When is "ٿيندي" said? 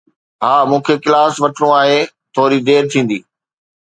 2.91-3.19